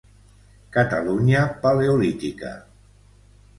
Catalunya 0.73 1.41
Paleolítica. 1.61 2.51